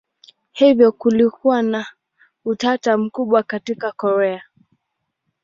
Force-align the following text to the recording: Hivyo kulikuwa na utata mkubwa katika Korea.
Hivyo 0.51 0.91
kulikuwa 0.91 1.61
na 1.61 1.85
utata 2.45 2.97
mkubwa 2.97 3.43
katika 3.43 3.91
Korea. 3.91 4.43